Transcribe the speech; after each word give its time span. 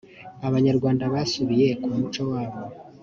abanyarwanda 0.47 1.03
basubiye 1.13 1.69
ku 1.81 1.87
muco 1.97 2.21
wabo 2.31 2.59